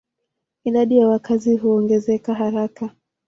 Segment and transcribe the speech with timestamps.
[0.63, 2.95] Idadi ya wakazi huongezeka haraka.